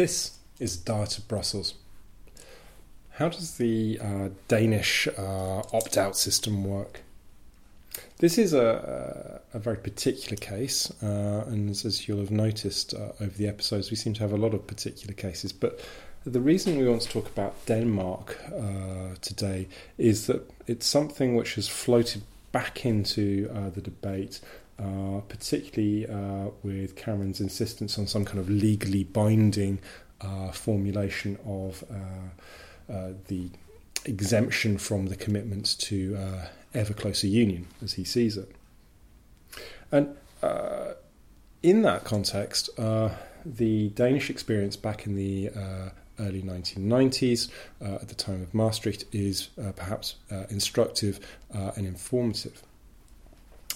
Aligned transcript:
This 0.00 0.38
is 0.58 0.78
Diet 0.78 1.18
of 1.18 1.28
Brussels. 1.28 1.74
How 3.18 3.28
does 3.28 3.58
the 3.58 4.00
uh, 4.02 4.28
Danish 4.48 5.06
uh, 5.06 5.58
opt 5.74 5.98
out 5.98 6.16
system 6.16 6.64
work? 6.64 7.02
This 8.16 8.38
is 8.38 8.54
a, 8.54 9.42
a, 9.52 9.58
very 9.58 9.76
particular 9.76 10.36
case, 10.36 10.90
uh, 11.02 11.44
and 11.48 11.68
as, 11.68 12.08
you'll 12.08 12.20
have 12.20 12.30
noticed 12.30 12.94
uh, 12.94 13.12
over 13.20 13.36
the 13.36 13.46
episodes, 13.46 13.90
we 13.90 13.96
seem 13.96 14.14
to 14.14 14.20
have 14.22 14.32
a 14.32 14.38
lot 14.38 14.54
of 14.54 14.66
particular 14.66 15.12
cases. 15.12 15.52
But 15.52 15.78
the 16.24 16.40
reason 16.40 16.78
we 16.78 16.88
want 16.88 17.02
to 17.02 17.08
talk 17.10 17.26
about 17.26 17.66
Denmark 17.66 18.38
uh, 18.54 19.16
today 19.20 19.68
is 19.98 20.28
that 20.28 20.50
it's 20.66 20.86
something 20.86 21.36
which 21.36 21.56
has 21.56 21.68
floated 21.68 22.22
back 22.52 22.86
into 22.86 23.50
uh, 23.54 23.68
the 23.68 23.82
debate 23.82 24.40
uh, 24.80 25.20
particularly 25.28 26.06
uh, 26.06 26.50
with 26.62 26.96
Cameron's 26.96 27.40
insistence 27.40 27.98
on 27.98 28.06
some 28.06 28.24
kind 28.24 28.38
of 28.38 28.48
legally 28.48 29.04
binding 29.04 29.78
uh, 30.22 30.50
formulation 30.52 31.38
of 31.46 31.84
uh, 31.90 32.92
uh, 32.92 33.12
the 33.28 33.50
exemption 34.06 34.78
from 34.78 35.06
the 35.06 35.16
commitments 35.16 35.74
to 35.74 36.18
ever 36.72 36.94
closer 36.94 37.26
union, 37.26 37.66
as 37.82 37.94
he 37.94 38.04
sees 38.04 38.36
it. 38.36 38.50
And 39.92 40.16
in 41.62 41.82
that 41.82 42.04
context, 42.04 42.70
the 42.76 43.88
Danish 43.90 44.30
experience 44.30 44.76
back 44.76 45.06
in 45.06 45.16
the 45.16 45.50
early 46.18 46.42
1990s, 46.42 47.50
uh, 47.82 47.94
at 47.94 48.08
the 48.08 48.14
time 48.14 48.42
of 48.42 48.54
Maastricht, 48.54 49.04
is 49.12 49.48
perhaps 49.76 50.16
instructive 50.48 51.20
and 51.50 51.86
informative. 51.86 52.62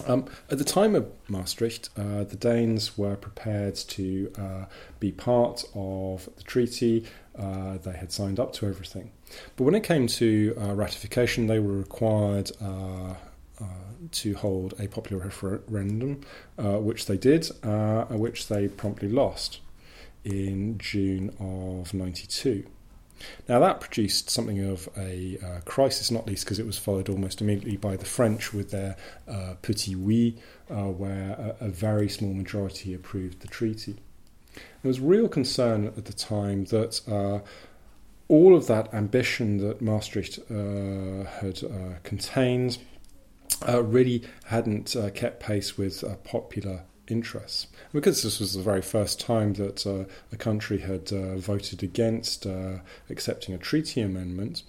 Um, 0.05 0.25
at 0.51 0.57
the 0.57 0.63
time 0.63 0.93
of 0.95 1.09
Maastricht, 1.29 1.89
uh, 1.97 2.25
the 2.25 2.35
Danes 2.35 2.97
were 2.97 3.15
prepared 3.15 3.75
to 3.75 4.31
uh, 4.37 4.65
be 4.99 5.11
part 5.11 5.63
of 5.73 6.29
the 6.35 6.43
treaty. 6.43 7.05
Uh, 7.37 7.77
they 7.77 7.93
had 7.93 8.11
signed 8.11 8.39
up 8.39 8.53
to 8.53 8.67
everything. 8.67 9.11
But 9.55 9.63
when 9.63 9.75
it 9.75 9.83
came 9.83 10.07
to 10.07 10.55
uh, 10.59 10.73
ratification, 10.73 11.47
they 11.47 11.59
were 11.59 11.77
required 11.77 12.51
uh, 12.61 13.15
uh, 13.61 13.65
to 14.11 14.33
hold 14.35 14.73
a 14.79 14.87
popular 14.87 15.23
referendum, 15.23 16.21
which 16.57 17.05
they 17.05 17.17
did, 17.17 17.49
which 18.09 18.47
they 18.47 18.67
promptly 18.67 19.09
lost 19.09 19.59
in 20.23 20.77
June 20.77 21.29
of 21.39 21.93
92. 21.93 22.65
Now, 23.47 23.59
that 23.59 23.79
produced 23.79 24.29
something 24.29 24.59
of 24.59 24.89
a 24.97 25.37
uh, 25.43 25.59
crisis, 25.65 26.11
not 26.11 26.27
least 26.27 26.45
because 26.45 26.59
it 26.59 26.65
was 26.65 26.77
followed 26.77 27.09
almost 27.09 27.41
immediately 27.41 27.77
by 27.77 27.95
the 27.95 28.05
French 28.05 28.53
with 28.53 28.71
their 28.71 28.95
uh, 29.27 29.55
Petit 29.61 29.95
Oui, 29.95 30.37
uh, 30.69 30.85
where 30.85 31.55
a, 31.59 31.65
a, 31.65 31.69
very 31.69 32.09
small 32.09 32.33
majority 32.33 32.93
approved 32.93 33.41
the 33.41 33.47
treaty. 33.47 33.95
There 34.53 34.89
was 34.89 34.99
real 34.99 35.27
concern 35.27 35.87
at 35.87 36.05
the 36.05 36.13
time 36.13 36.65
that 36.65 37.01
uh, 37.07 37.39
all 38.27 38.55
of 38.55 38.67
that 38.67 38.93
ambition 38.93 39.57
that 39.57 39.81
Maastricht 39.81 40.39
uh, 40.49 41.25
had 41.39 41.63
uh, 41.63 41.99
contained 42.03 42.79
really 43.67 44.23
hadn't 44.45 44.95
kept 45.13 45.39
pace 45.39 45.77
with 45.77 46.03
popular 46.23 46.83
interests. 47.07 47.67
Because 47.93 48.23
this 48.23 48.39
was 48.39 48.53
the 48.53 48.61
very 48.61 48.81
first 48.81 49.19
time 49.19 49.53
that 49.53 49.85
uh, 49.85 50.05
a 50.31 50.37
country 50.37 50.79
had 50.79 51.11
uh, 51.11 51.37
voted 51.37 51.83
against 51.83 52.45
uh, 52.45 52.79
accepting 53.09 53.53
a 53.55 53.57
treaty 53.57 54.01
amendment, 54.01 54.63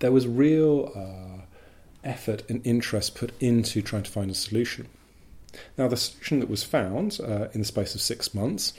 there 0.00 0.12
was 0.12 0.26
real 0.26 0.92
uh, 0.94 1.42
effort 2.02 2.42
and 2.48 2.66
interest 2.66 3.14
put 3.14 3.32
into 3.40 3.80
trying 3.82 4.02
to 4.02 4.10
find 4.10 4.30
a 4.30 4.34
solution. 4.34 4.88
Now, 5.78 5.88
the 5.88 5.96
solution 5.96 6.40
that 6.40 6.50
was 6.50 6.64
found 6.64 7.20
uh, 7.22 7.48
in 7.52 7.60
the 7.60 7.66
space 7.66 7.94
of 7.94 8.00
six 8.00 8.34
months, 8.34 8.72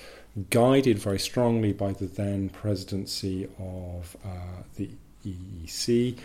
guided 0.49 0.99
very 0.99 1.19
strongly 1.19 1.71
by 1.71 1.93
the 1.93 2.05
then 2.05 2.49
presidency 2.49 3.47
of 3.57 4.17
uh, 4.25 4.63
the 4.75 4.89
EEC, 5.25 6.19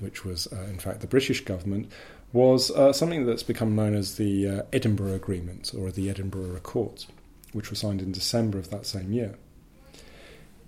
which 0.00 0.24
was 0.24 0.46
in 0.46 0.78
fact 0.78 1.00
the 1.02 1.06
British 1.06 1.44
government, 1.44 1.92
was 2.32 2.70
uh, 2.70 2.92
something 2.92 3.26
that's 3.26 3.42
become 3.42 3.74
known 3.74 3.94
as 3.94 4.16
the 4.16 4.48
uh, 4.48 4.62
Edinburgh 4.72 5.14
Agreement 5.14 5.72
or 5.76 5.90
the 5.90 6.08
Edinburgh 6.08 6.54
Accords, 6.56 7.06
which 7.52 7.70
were 7.70 7.76
signed 7.76 8.00
in 8.00 8.12
December 8.12 8.58
of 8.58 8.70
that 8.70 8.86
same 8.86 9.12
year. 9.12 9.34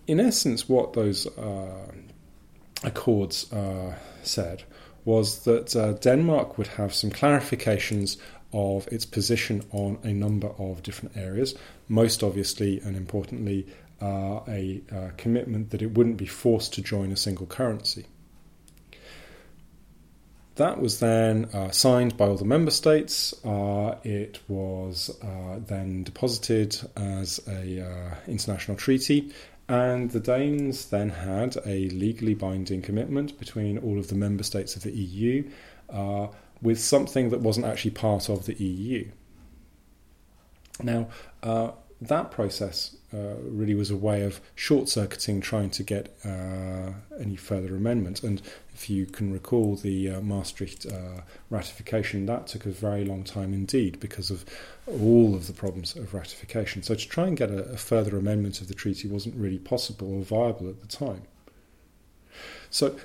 In 0.06 0.18
essence, 0.18 0.68
what 0.68 0.94
those 0.94 1.26
uh, 1.38 1.92
accords 2.82 3.52
uh, 3.52 3.94
said 4.22 4.64
was 5.04 5.44
that 5.44 5.74
uh, 5.76 5.92
Denmark 5.92 6.58
would 6.58 6.66
have 6.68 6.92
some 6.92 7.10
clarifications 7.10 8.16
of 8.52 8.86
its 8.88 9.04
position 9.06 9.64
on 9.70 9.98
a 10.02 10.12
number 10.12 10.48
of 10.58 10.82
different 10.82 11.16
areas, 11.16 11.54
most 11.88 12.22
obviously 12.22 12.80
and 12.80 12.96
importantly, 12.96 13.66
uh, 14.00 14.40
a 14.48 14.82
commitment 15.16 15.70
that 15.70 15.80
it 15.80 15.94
wouldn't 15.94 16.16
be 16.16 16.26
forced 16.26 16.72
to 16.74 16.82
join 16.82 17.12
a 17.12 17.16
single 17.16 17.46
currency. 17.46 18.04
That 20.56 20.80
was 20.80 21.00
then 21.00 21.46
uh, 21.54 21.70
signed 21.70 22.16
by 22.16 22.26
all 22.26 22.36
the 22.36 22.44
member 22.44 22.70
states. 22.70 23.34
Uh, 23.44 23.96
it 24.04 24.40
was 24.48 25.10
uh, 25.22 25.58
then 25.66 26.04
deposited 26.04 26.78
as 26.96 27.40
a 27.48 27.80
uh, 27.80 28.14
international 28.26 28.76
treaty, 28.76 29.32
and 29.68 30.10
the 30.10 30.20
Danes 30.20 30.90
then 30.90 31.08
had 31.08 31.56
a 31.64 31.88
legally 31.88 32.34
binding 32.34 32.82
commitment 32.82 33.38
between 33.38 33.78
all 33.78 33.98
of 33.98 34.08
the 34.08 34.14
member 34.14 34.42
states 34.42 34.76
of 34.76 34.82
the 34.82 34.92
EU 34.92 35.48
uh, 35.88 36.26
with 36.60 36.78
something 36.78 37.30
that 37.30 37.40
wasn't 37.40 37.64
actually 37.64 37.92
part 37.92 38.28
of 38.28 38.44
the 38.44 38.54
EU. 38.54 39.08
Now, 40.82 41.08
uh, 41.42 41.70
that 42.08 42.30
process 42.30 42.96
uh, 43.14 43.34
really 43.42 43.74
was 43.74 43.90
a 43.90 43.96
way 43.96 44.22
of 44.22 44.40
short 44.54 44.88
circuiting 44.88 45.40
trying 45.40 45.70
to 45.70 45.82
get 45.82 46.16
uh, 46.24 46.90
any 47.20 47.36
further 47.36 47.76
amendments. 47.76 48.22
And 48.22 48.42
if 48.74 48.90
you 48.90 49.06
can 49.06 49.32
recall 49.32 49.76
the 49.76 50.10
uh, 50.10 50.20
Maastricht 50.20 50.86
uh, 50.86 51.20
ratification, 51.50 52.26
that 52.26 52.46
took 52.46 52.66
a 52.66 52.70
very 52.70 53.04
long 53.04 53.22
time 53.22 53.52
indeed 53.52 54.00
because 54.00 54.30
of 54.30 54.44
all 54.86 55.34
of 55.34 55.46
the 55.46 55.52
problems 55.52 55.94
of 55.94 56.14
ratification. 56.14 56.82
So 56.82 56.94
to 56.94 57.08
try 57.08 57.26
and 57.26 57.36
get 57.36 57.50
a, 57.50 57.64
a 57.64 57.76
further 57.76 58.16
amendment 58.16 58.60
of 58.60 58.68
the 58.68 58.74
treaty 58.74 59.06
wasn't 59.06 59.36
really 59.36 59.58
possible 59.58 60.14
or 60.14 60.22
viable 60.22 60.68
at 60.68 60.80
the 60.80 60.88
time. 60.88 61.22
So 62.70 62.96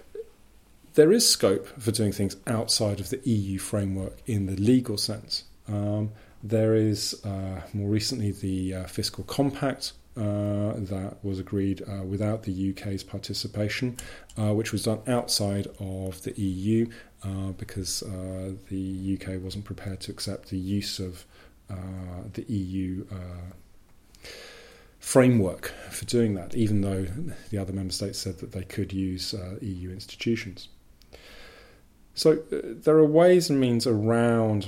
there 0.96 1.12
is 1.12 1.30
scope 1.30 1.68
for 1.80 1.92
doing 1.92 2.12
things 2.12 2.38
outside 2.48 3.00
of 3.00 3.10
the 3.10 3.20
EU 3.30 3.60
framework 3.60 4.18
in 4.26 4.48
the 4.48 4.56
legal 4.56 4.98
sense. 4.98 5.44
Um, 5.68 6.12
there 6.44 6.76
is 6.76 7.24
uh, 7.26 7.62
more 7.74 7.90
recently 7.90 8.32
the 8.32 8.74
uh, 8.74 8.84
fiscal 8.86 9.24
compact. 9.24 9.94
Uh, 10.16 10.74
that 10.78 11.16
was 11.22 11.38
agreed 11.38 11.84
uh, 11.88 12.02
without 12.02 12.42
the 12.42 12.72
UK's 12.72 13.04
participation, 13.04 13.96
uh, 14.36 14.52
which 14.52 14.72
was 14.72 14.82
done 14.82 15.00
outside 15.06 15.68
of 15.80 16.24
the 16.24 16.34
EU 16.42 16.90
uh, 17.24 17.52
because 17.52 18.00
the 18.70 19.20
UK 19.20 19.40
wasn't 19.40 19.64
prepared 19.64 20.00
to 20.00 20.12
accept 20.12 20.50
the 20.50 20.58
use 20.58 21.00
of 21.00 21.24
the 22.34 22.44
EU 22.52 23.06
framework 25.00 25.72
for 25.92 26.06
doing 26.06 26.34
that, 26.34 26.56
even 26.56 26.82
though 26.82 27.06
the 27.52 27.60
other 27.60 27.72
member 27.72 27.94
states 27.94 28.18
said 28.18 28.40
that 28.40 28.54
they 28.54 28.64
could 28.64 28.92
use 28.92 29.36
EU 29.62 29.92
institutions. 29.92 30.70
So 32.16 32.38
there 32.50 32.98
are 32.98 33.06
ways 33.06 33.52
and 33.52 33.60
means 33.60 33.86
around 33.86 34.64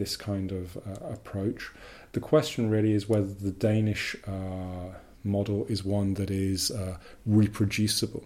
this 0.00 0.16
kind 0.16 0.50
of 0.50 0.76
uh, 0.78 1.12
approach. 1.12 1.70
The 2.12 2.20
question 2.20 2.70
really 2.70 2.92
is 2.92 3.08
whether 3.08 3.32
the 3.32 3.52
Danish 3.52 4.16
uh, 4.26 4.94
model 5.22 5.66
is 5.66 5.84
one 5.84 6.14
that 6.14 6.30
is 6.30 6.70
uh, 6.70 6.96
reproducible. 7.26 8.24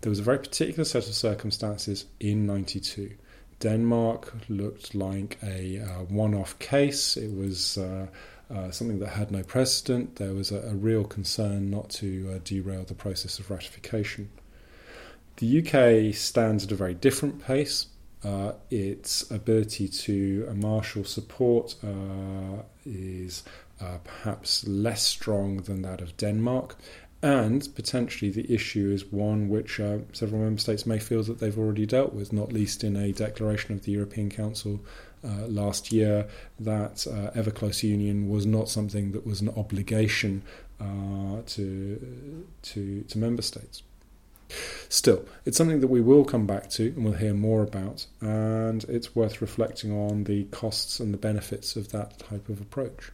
There 0.00 0.08
was 0.08 0.20
a 0.20 0.22
very 0.22 0.38
particular 0.38 0.84
set 0.84 1.08
of 1.08 1.14
circumstances 1.14 2.06
in 2.20 2.46
92. 2.46 3.10
Denmark 3.58 4.32
looked 4.48 4.94
like 4.94 5.36
a 5.42 5.80
uh, 5.80 6.04
one 6.04 6.34
off 6.34 6.58
case. 6.60 7.16
It 7.18 7.36
was 7.36 7.76
uh, 7.76 8.06
something 8.70 9.00
that 9.00 9.10
had 9.10 9.30
no 9.32 9.42
precedent. 9.42 10.16
There 10.16 10.32
was 10.32 10.52
a, 10.52 10.60
a 10.68 10.74
real 10.74 11.04
concern 11.04 11.68
not 11.68 11.90
to 12.00 12.40
derail 12.44 12.84
the 12.84 12.94
process 12.94 13.40
of 13.40 13.50
ratification. 13.50 14.30
The 15.36 15.58
UK 15.58 16.14
stands 16.14 16.64
at 16.64 16.72
a 16.72 16.76
very 16.76 16.94
different 16.94 17.42
pace 17.44 17.86
uh, 18.24 18.52
its 18.70 19.30
ability 19.30 19.88
to 19.88 20.46
uh, 20.48 20.54
marshal 20.54 21.04
support 21.04 21.74
uh, 21.82 22.62
is 22.84 23.42
uh, 23.80 23.98
perhaps 24.04 24.66
less 24.66 25.02
strong 25.02 25.58
than 25.62 25.82
that 25.82 26.00
of 26.00 26.16
Denmark. 26.16 26.76
And 27.22 27.68
potentially 27.74 28.30
the 28.30 28.52
issue 28.52 28.90
is 28.90 29.04
one 29.04 29.48
which 29.48 29.78
uh, 29.78 29.98
several 30.12 30.40
member 30.40 30.60
states 30.60 30.86
may 30.86 30.98
feel 30.98 31.22
that 31.24 31.38
they've 31.38 31.58
already 31.58 31.84
dealt 31.86 32.14
with, 32.14 32.32
not 32.32 32.52
least 32.52 32.82
in 32.82 32.96
a 32.96 33.12
declaration 33.12 33.74
of 33.74 33.82
the 33.84 33.92
European 33.92 34.30
Council 34.30 34.80
uh, 35.22 35.46
last 35.46 35.92
year 35.92 36.26
that 36.58 37.06
ever 37.34 37.50
close 37.50 37.82
union 37.82 38.30
was 38.30 38.46
not 38.46 38.70
something 38.70 39.12
that 39.12 39.26
was 39.26 39.42
an 39.42 39.50
obligation 39.50 40.42
to, 41.46 42.46
to, 42.62 43.02
to 43.02 43.18
member 43.18 43.42
states. 43.42 43.82
Still, 44.88 45.24
it's 45.44 45.56
something 45.56 45.80
that 45.80 45.88
we 45.88 46.00
will 46.00 46.24
come 46.24 46.46
back 46.46 46.70
to 46.70 46.88
and 46.88 47.04
we'll 47.04 47.14
hear 47.14 47.34
more 47.34 47.62
about, 47.62 48.06
and 48.20 48.84
it's 48.84 49.14
worth 49.14 49.40
reflecting 49.40 49.92
on 49.92 50.24
the 50.24 50.44
costs 50.44 51.00
and 51.00 51.12
the 51.14 51.18
benefits 51.18 51.76
of 51.76 51.92
that 51.92 52.18
type 52.18 52.48
of 52.48 52.60
approach. 52.60 53.10